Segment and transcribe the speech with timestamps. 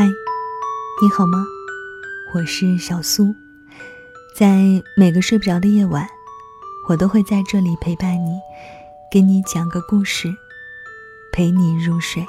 [0.00, 0.06] 嗨，
[1.02, 1.46] 你好吗？
[2.32, 3.34] 我是小苏，
[4.34, 6.08] 在每个睡不着的夜晚，
[6.88, 8.40] 我都会在这里陪伴你，
[9.12, 10.34] 给你讲个故事，
[11.34, 12.24] 陪你入睡。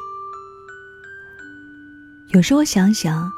[2.33, 3.31] 有时候想想，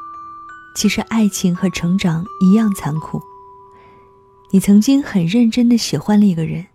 [0.74, 3.22] 其实爱情和成长一样残酷。
[4.50, 6.66] 你曾经很认真的喜欢了一个人，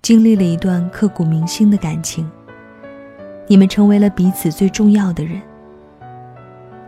[0.00, 2.30] 经历了一段刻骨铭心的感情，
[3.48, 5.42] 你们成为了彼此最重要的人。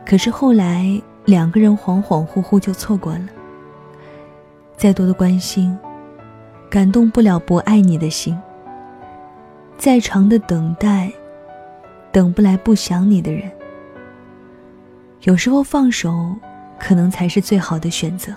[0.05, 3.27] 可是后来，两个人恍恍惚惚就错过了。
[4.77, 5.77] 再多的关心，
[6.69, 8.35] 感动不了不爱你的心；
[9.79, 11.11] 再长的等待，
[12.11, 13.51] 等不来不想你的人。
[15.23, 16.35] 有时候放手，
[16.79, 18.35] 可能才是最好的选择。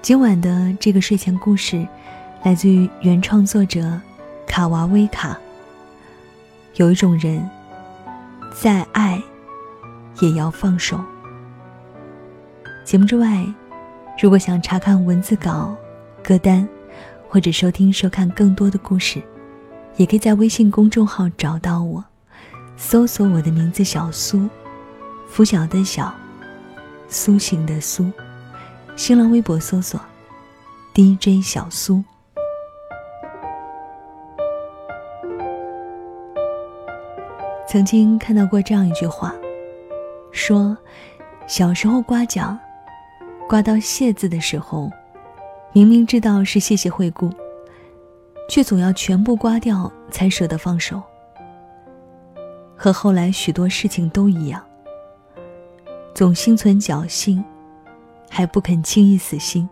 [0.00, 1.84] 今晚的这个睡前故事，
[2.44, 4.00] 来自于原创作者
[4.46, 5.36] 卡娃威卡。
[6.76, 7.50] 有一种人，
[8.54, 9.20] 在爱。
[10.20, 10.98] 也要放手。
[12.84, 13.46] 节目之外，
[14.20, 15.76] 如果想查看文字稿、
[16.22, 16.68] 歌单，
[17.28, 19.20] 或者收听、收看更多的故事，
[19.96, 22.04] 也可以在微信公众号找到我，
[22.76, 24.48] 搜索我的名字“小苏”，
[25.28, 26.14] 拂晓的小，
[27.08, 28.10] 苏醒的苏。
[28.94, 30.00] 新浪微博搜索
[30.94, 32.02] “DJ 小苏”。
[37.68, 39.34] 曾经看到过这样一句话。
[40.36, 40.76] 说，
[41.46, 42.56] 小时候刮奖，
[43.48, 44.90] 刮到“谢”字的时候，
[45.72, 47.30] 明明知道是谢谢惠顾，
[48.46, 51.02] 却总要全部刮掉才舍得放手。
[52.76, 54.62] 和后来许多事情都一样，
[56.14, 57.42] 总心存侥幸，
[58.28, 59.66] 还不肯轻易死心。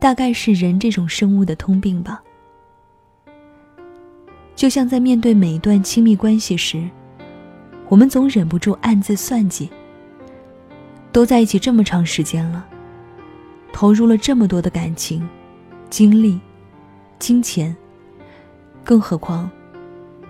[0.00, 2.20] 大概是人这种生物的通病吧。
[4.56, 6.90] 就像在面对每一段亲密关系时。
[7.92, 9.68] 我们总忍不住暗自算计。
[11.12, 12.64] 都在一起这么长时间了，
[13.70, 15.28] 投入了这么多的感情、
[15.90, 16.40] 精力、
[17.18, 17.76] 金钱，
[18.82, 19.50] 更何况，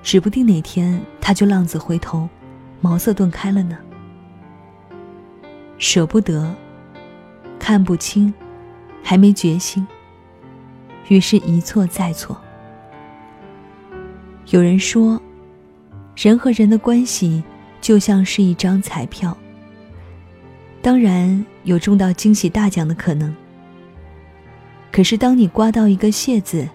[0.03, 2.29] 指不定哪天他就浪子回头，
[2.81, 3.79] 茅塞顿开了呢。
[5.79, 6.53] 舍不得，
[7.61, 8.35] 看不清，
[9.05, 9.87] 还没决心，
[11.07, 12.37] 于是一错再错。
[14.49, 15.23] 有人说，
[16.17, 17.45] 人和人的关系。
[17.83, 19.37] 就像是一张彩票，
[20.81, 23.35] 当然有中到惊喜大奖的可能。
[24.93, 26.69] 可是当你刮到一个“谢”字，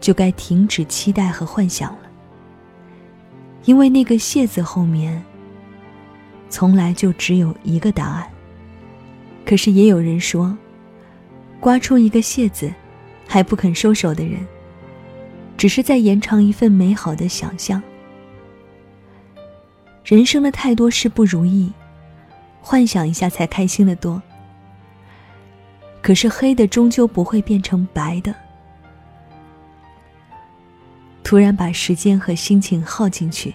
[0.00, 2.02] 就该停止期待和幻想了，
[3.64, 5.20] 因为那个“谢”字后面，
[6.48, 8.28] 从来就只有一个答案。
[9.44, 10.56] 可是也有人说，
[11.58, 12.72] 刮出一个“谢”字，
[13.26, 14.38] 还不肯收手的人，
[15.56, 17.82] 只是在延长一份美好的想象。
[20.04, 21.72] 人生的太多事不如意，
[22.60, 24.20] 幻想一下才开心的多。
[26.00, 28.34] 可是黑的终究不会变成白的。
[31.22, 33.54] 突然把时间和心情耗进去，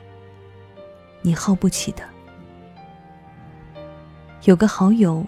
[1.22, 2.03] 你耗不起的。
[4.46, 5.25] 有个好友，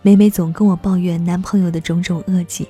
[0.00, 2.66] 每每总跟我抱怨男朋友的种种恶迹。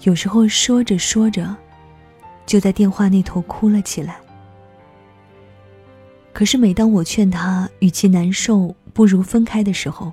[0.00, 1.56] 有时候说着说着，
[2.44, 4.18] 就在电话那头哭了起来。
[6.34, 10.12] 可是每当我劝他与其难受不如分开的时候，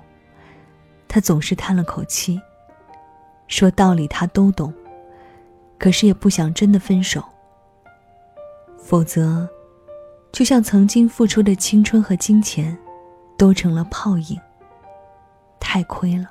[1.08, 2.40] 他总是叹了口气，
[3.48, 4.72] 说道理他都懂，
[5.78, 7.22] 可是也不想真的分手。
[8.78, 9.48] 否则，
[10.30, 12.78] 就像曾经付出的青春和金钱，
[13.36, 14.40] 都成了泡影。
[15.58, 16.30] 太亏了。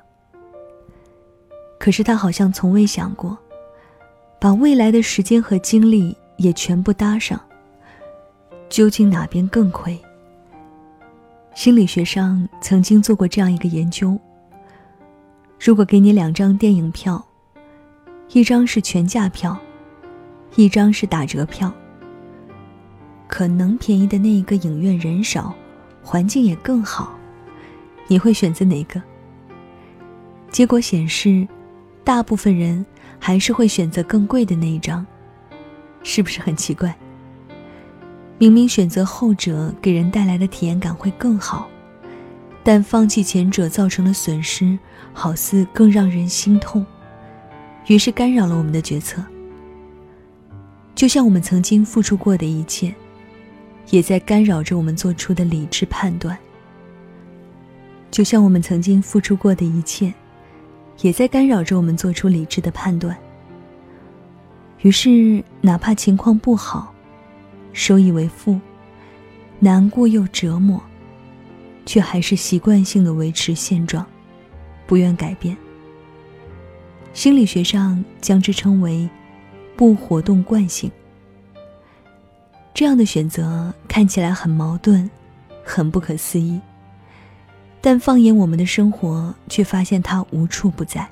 [1.78, 3.38] 可是他好像从未想过，
[4.40, 7.42] 把未来的时间和精力也全部搭上。
[8.72, 10.00] 究竟哪边更亏？
[11.54, 14.18] 心理学上曾经做过这样一个研究：
[15.60, 17.22] 如果给你两张电影票，
[18.30, 19.58] 一张是全价票，
[20.56, 21.70] 一张是打折票，
[23.28, 25.54] 可能便宜的那一个影院人少，
[26.02, 27.14] 环境也更好，
[28.08, 29.02] 你会选择哪个？
[30.50, 31.46] 结果显示，
[32.06, 32.86] 大部分人
[33.20, 35.06] 还是会选择更贵的那一张，
[36.04, 36.98] 是不是很奇怪？
[38.42, 41.70] 明明选择后者给人带来的体验感会更好，
[42.64, 44.80] 但放弃前者造成的损失，
[45.14, 46.84] 好似更让人心痛，
[47.86, 49.24] 于是干扰了我们的决策。
[50.96, 52.92] 就像我们曾经付出过的一切，
[53.92, 56.36] 也在干扰着我们做出的理智判断。
[58.10, 60.12] 就像我们曾经付出过的一切，
[61.02, 63.16] 也在干扰着我们做出理智的判断。
[64.80, 66.91] 于是，哪怕情况不好。
[67.74, 68.60] 收益为负，
[69.60, 70.82] 难过又折磨，
[71.86, 74.06] 却还是习惯性的维持现状，
[74.86, 75.56] 不愿改变。
[77.14, 79.10] 心理学上将之称为
[79.76, 80.90] “不活动惯性”。
[82.74, 85.10] 这样的选择看起来很矛盾，
[85.64, 86.60] 很不可思议，
[87.82, 91.08] 但放眼我们的生活，却发现它无处不在。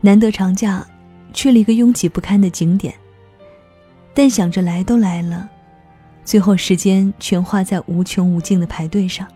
[0.00, 0.86] 难得长假，
[1.34, 2.94] 去了一个拥挤不堪的景点，
[4.12, 5.48] 但想着来都来了。
[6.24, 9.26] 最后时间全花在无穷无尽的排队上。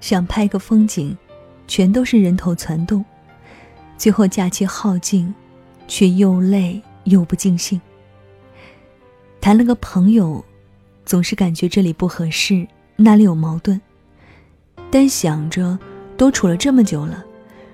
[0.00, 1.16] 想拍个风景，
[1.68, 3.04] 全都是人头攒动。
[3.96, 5.32] 最后假期耗尽，
[5.86, 7.80] 却又累又不尽兴。
[9.40, 10.42] 谈了个朋友，
[11.04, 13.78] 总是感觉这里不合适，那里有矛盾。
[14.90, 15.78] 但想着
[16.16, 17.24] 都处了这么久了，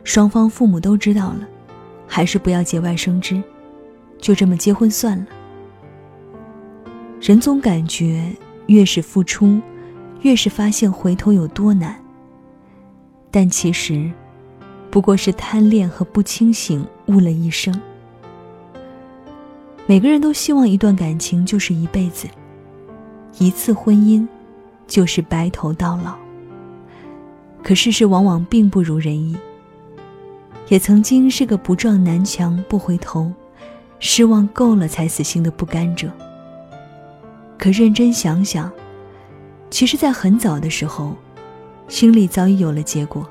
[0.03, 1.47] 双方父母都知道了，
[2.07, 3.43] 还是不要节外生枝，
[4.19, 5.27] 就这么结婚算了。
[7.21, 8.31] 人总感觉
[8.67, 9.61] 越是付出，
[10.21, 11.97] 越是发现回头有多难。
[13.31, 14.11] 但其实，
[14.91, 17.79] 不过是贪恋和不清醒误了一生。
[19.87, 22.29] 每个人都希望一段感情就是一辈子，
[23.39, 24.27] 一次婚姻
[24.87, 26.15] 就是白头到老。
[27.63, 29.37] 可事实往往并不如人意。
[30.69, 33.33] 也曾经是个不撞南墙不回头，
[34.01, 36.11] 失望够了才死心的不甘者。
[37.59, 38.71] 可认真想想，
[39.71, 41.17] 其实，在很早的时候，
[41.89, 43.27] 心里早已有了结果。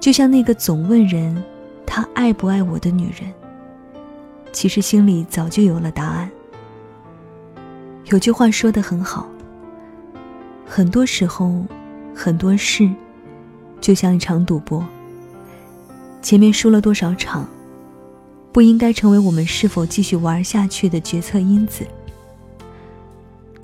[0.00, 1.42] 就像那个总问人
[1.86, 3.32] “他爱不爱我”的女人，
[4.52, 6.30] 其实心里早就有了答案。
[8.06, 9.28] 有句话说的很好：
[10.66, 11.64] 很多时候，
[12.14, 12.90] 很多事，
[13.80, 14.84] 就像一场赌博。
[16.22, 17.46] 前面输了多少场，
[18.52, 21.86] 不应该成为我们是否继续玩下去的决策因子。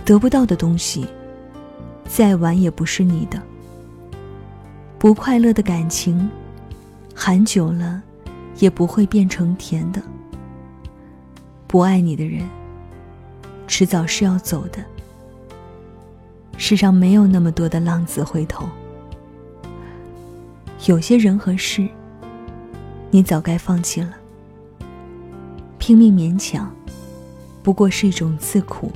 [0.07, 1.05] 得不到的东西，
[2.07, 3.43] 再晚也不是你的。
[5.01, 6.31] 不快乐的感情，
[7.13, 8.01] 含久了，
[8.61, 10.01] 也不会变成甜的。
[11.67, 12.49] 不爱你的人，
[13.67, 14.79] 迟早是要走的。
[16.57, 18.65] 世上没有那么多的浪子回头。
[20.87, 21.85] 有些人和事，
[23.11, 24.15] 你早该放弃了。
[25.79, 26.73] 拼命勉强，
[27.65, 28.93] 不过是一种自苦。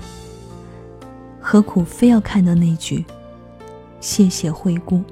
[1.52, 3.04] 何苦非要看到那句
[3.98, 5.02] “谢谢惠顾”，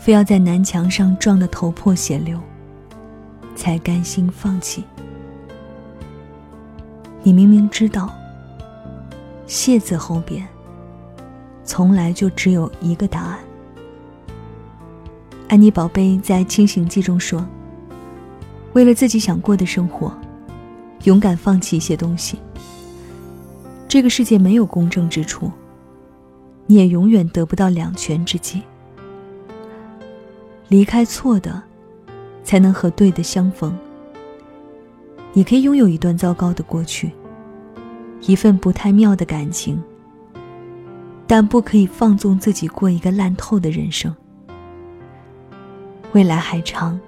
[0.00, 2.40] 非要在南墙上撞得头破血流，
[3.54, 4.82] 才甘心放弃？
[7.22, 8.10] 你明明知道
[9.46, 10.48] “谢”字后边，
[11.62, 13.38] 从来就只有一个答案。
[15.46, 17.46] 安妮宝贝在《清醒记》中说
[18.72, 20.10] ：“为了自己想过的生活，
[21.04, 22.38] 勇敢放弃一些东西。”
[23.92, 25.52] 这个世界没有公正之处，
[26.66, 28.62] 你也永远得不到两全之计。
[30.68, 31.62] 离开错的，
[32.42, 33.78] 才能和对的相逢。
[35.34, 37.12] 你可以拥有一段糟糕的过去，
[38.22, 39.78] 一份不太妙的感情，
[41.26, 44.16] 但不可以放纵自己过一个烂透的人生。
[46.12, 46.98] 未来还长，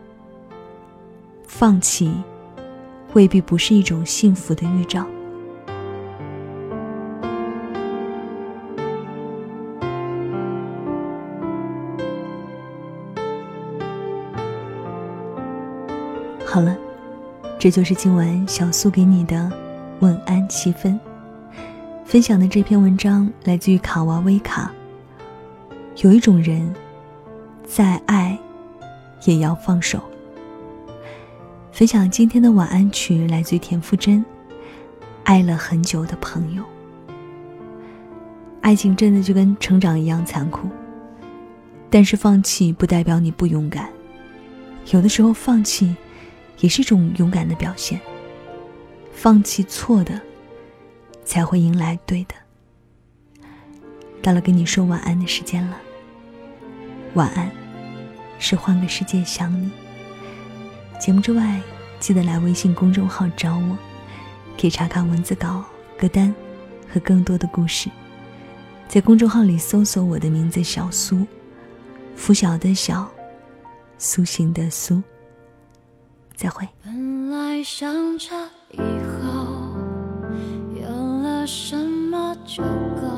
[1.46, 2.12] 放弃
[3.14, 5.06] 未必不是一种幸福的预兆。
[16.54, 16.78] 好了，
[17.58, 19.50] 这就是今晚小苏给你的
[19.98, 20.96] 晚安七分。
[22.04, 24.70] 分享的这篇文章来自于卡娃威卡。
[26.04, 26.72] 有一种人，
[27.66, 28.38] 再爱，
[29.24, 29.98] 也要放手。
[31.72, 34.20] 分享今天的晚安曲来自于田馥甄，
[35.24, 36.62] 《爱了很久的朋友》。
[38.60, 40.68] 爱情真的就跟成长一样残酷，
[41.90, 43.88] 但是放弃不代表你不勇敢，
[44.92, 45.96] 有的时候放弃。
[46.60, 48.00] 也是一种勇敢的表现。
[49.12, 50.20] 放弃错的，
[51.24, 52.34] 才会迎来对的。
[54.20, 55.76] 到了跟你说晚安的时间了。
[57.14, 57.50] 晚安，
[58.38, 59.70] 是换个世界想你。
[60.98, 61.60] 节目之外，
[62.00, 63.78] 记得来微信公众号找我，
[64.60, 65.64] 可以查看文字稿、
[65.98, 66.34] 歌单
[66.92, 67.88] 和更多的故事。
[68.88, 71.26] 在公众号里搜索我的名字小苏，
[72.16, 73.08] 拂晓的晓，
[73.96, 75.02] 苏醒的苏。
[76.34, 76.68] 再会。
[76.84, 78.28] 本来想着
[78.72, 79.76] 以后
[80.80, 80.88] 有
[81.22, 83.13] 了什么就够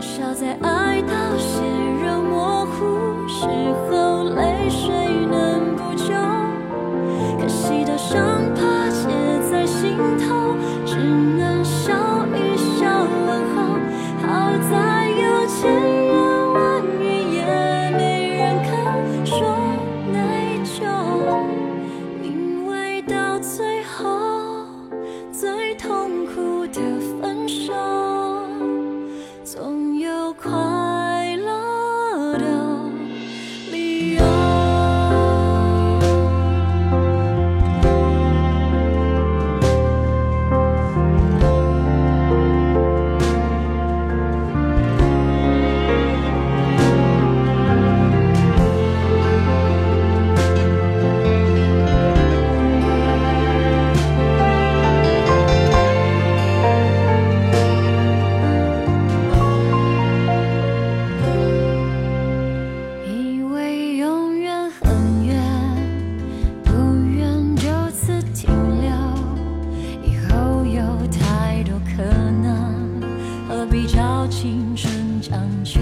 [0.00, 1.60] 多少在爱到血
[2.02, 3.44] 肉模糊时
[3.90, 4.88] 候，泪水
[5.30, 6.14] 能补救，
[7.38, 9.10] 可惜的伤疤结
[9.50, 12.09] 在心头，只能笑。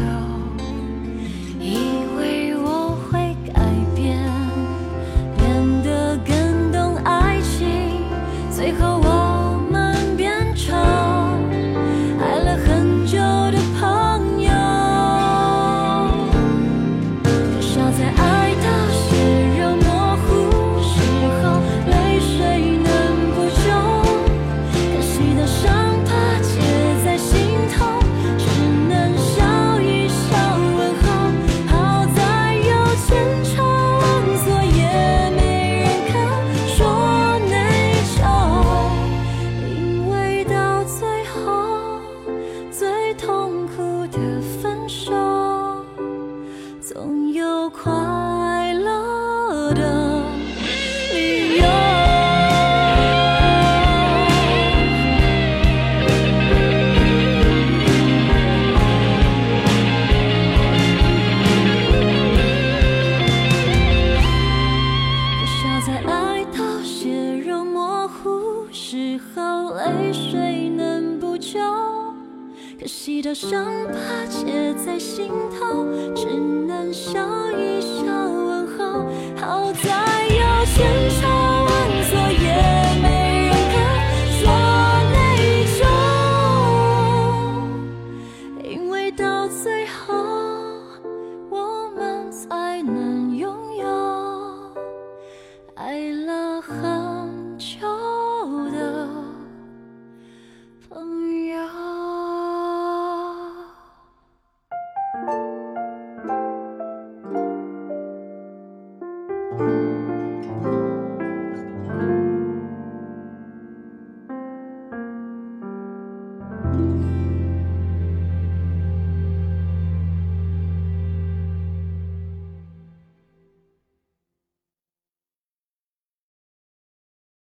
[0.09, 0.48] now.